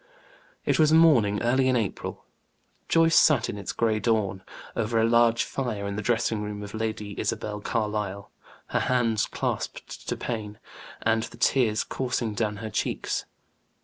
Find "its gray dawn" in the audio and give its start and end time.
3.59-4.41